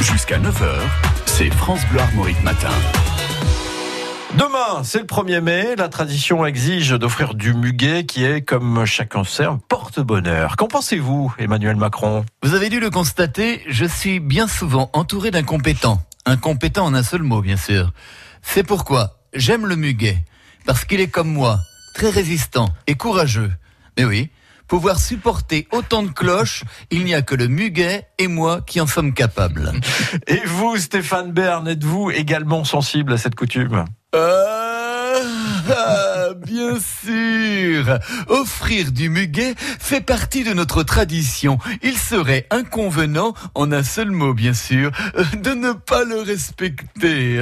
[0.00, 0.80] Jusqu'à 9h,
[1.26, 2.70] c'est France Bleu Armorique Matin.
[4.34, 5.76] Demain, c'est le 1er mai.
[5.76, 10.56] La tradition exige d'offrir du muguet qui est, comme chacun sait, un porte-bonheur.
[10.56, 12.24] Qu'en pensez-vous, Emmanuel Macron?
[12.42, 16.02] Vous avez dû le constater, je suis bien souvent entouré d'incompétents.
[16.24, 17.92] Incompétents en un seul mot, bien sûr.
[18.40, 20.24] C'est pourquoi j'aime le muguet.
[20.64, 21.58] Parce qu'il est comme moi,
[21.94, 23.52] très résistant et courageux.
[23.98, 24.30] Mais oui,
[24.70, 26.62] pouvoir supporter autant de cloches,
[26.92, 29.72] il n'y a que le muguet et moi qui en sommes capables.
[30.28, 33.84] Et vous, Stéphane Bern, êtes-vous également sensible à cette coutume?
[34.12, 37.98] Ah, bien sûr.
[38.28, 41.58] Offrir du muguet fait partie de notre tradition.
[41.82, 44.90] Il serait inconvenant, en un seul mot bien sûr,
[45.34, 47.38] de ne pas le respecter.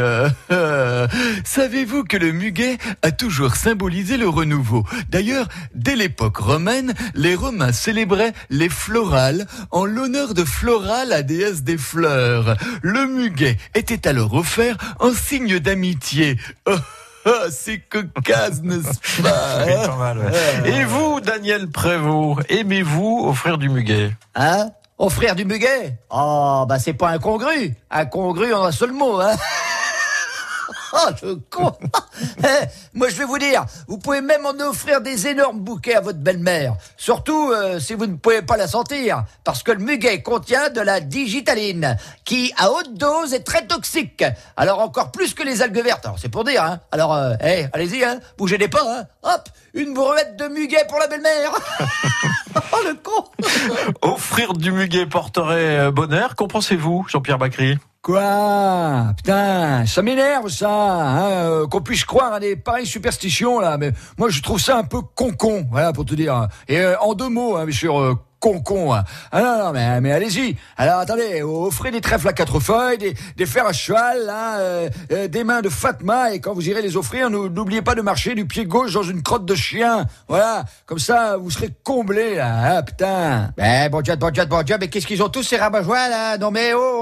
[1.44, 4.84] Savez-vous que le muguet a toujours symbolisé le renouveau?
[5.08, 11.62] D'ailleurs, dès l'époque romaine, les Romains célébraient les florales en l'honneur de Flora, la déesse
[11.62, 12.56] des fleurs.
[12.82, 16.36] Le muguet était alors offert en signe d'amitié.
[16.66, 19.66] Oh, c'est cocasse, n'est-ce pas?
[20.64, 24.12] Et vous, Daniel Prévost, aimez-vous offrir du muguet?
[24.34, 24.70] Hein?
[24.98, 25.98] Offrir du muguet?
[26.10, 27.74] Oh, bah c'est pas incongru.
[27.90, 29.36] Incongru en un seul mot, hein?
[30.92, 31.72] Oh, je con
[32.38, 36.00] eh, Moi, je vais vous dire, vous pouvez même en offrir des énormes bouquets à
[36.00, 36.76] votre belle-mère.
[36.96, 39.24] Surtout euh, si vous ne pouvez pas la sentir.
[39.44, 44.24] Parce que le muguet contient de la digitaline, qui, à haute dose, est très toxique.
[44.56, 46.06] Alors, encore plus que les algues vertes.
[46.06, 46.80] Alors, c'est pour dire, hein.
[46.92, 48.20] Alors, euh, eh, allez-y, hein.
[48.36, 49.04] Bougez des pas, hein.
[49.22, 51.52] Hop Une brouette de muguet pour la belle-mère
[52.72, 53.24] Oh, le con
[54.02, 56.34] Offrir du muguet porterait euh, bonheur.
[56.34, 57.78] Qu'en pensez-vous, Jean-Pierre Bacry?
[58.08, 63.76] Quoi Putain, ça m'énerve ça, hein, euh, qu'on puisse croire à des pareilles superstitions là.
[63.76, 66.48] Mais moi, je trouve ça un peu con-con, voilà pour te dire.
[66.68, 68.94] Et euh, en deux mots, hein, sur euh, con-con.
[68.94, 69.04] Hein.
[69.32, 70.56] Ah non, non, mais, mais allez-y.
[70.76, 74.88] Alors attendez, offrez des trèfles à quatre feuilles, des, des fers à cheval, là, euh,
[75.12, 78.34] euh, des mains de Fatma, et quand vous irez les offrir, n'oubliez pas de marcher
[78.34, 80.06] du pied gauche dans une crotte de chien.
[80.28, 82.76] Voilà, comme ça, vous serez comblés, là.
[82.78, 83.50] Ah, putain.
[83.56, 86.38] Ben, bon Dieu, bon Dieu, bon Dieu, mais qu'est-ce qu'ils ont tous ces rabat là
[86.38, 86.97] Non mais, oh,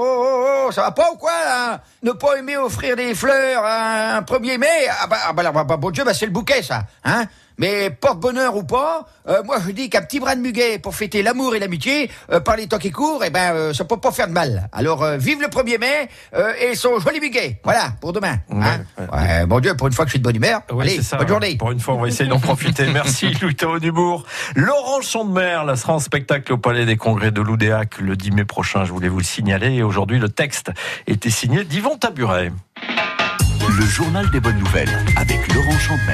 [0.67, 4.57] oh, ça va pas ou quoi, là Ne pas aimer offrir des fleurs un 1er
[4.57, 4.67] mai?
[4.89, 7.25] Ah bah, ah bah, bah, bah, bon Dieu, bah c'est le bouquet, ça, hein?
[7.57, 11.23] Mais porte-bonheur ou pas, euh, moi je dis qu'un petit brin de muguet pour fêter
[11.23, 14.11] l'amour et l'amitié, euh, par les temps qui courent, eh ben euh, ça peut pas
[14.11, 14.69] faire de mal.
[14.71, 17.59] Alors euh, vive le 1er mai euh, et son joli muguet.
[17.63, 18.37] Voilà, pour demain.
[18.51, 18.81] Hein
[19.11, 20.61] ouais, bon Dieu, pour une fois que je suis de bonne humeur.
[20.79, 21.57] Allez, ça, bonne journée.
[21.57, 22.85] Pour une fois, on va essayer d'en profiter.
[22.93, 24.25] Merci Louis-Théo Dubourg.
[24.55, 28.45] Laurent Chandemer, là sera en spectacle au Palais des Congrès de l'Oudéac le 10 mai
[28.45, 29.73] prochain, je voulais vous le signaler.
[29.75, 30.71] Et aujourd'hui, le texte
[31.07, 32.51] était signé d'Yvon Taburet.
[33.77, 36.13] Le journal des bonnes nouvelles avec Laurent Chandemer.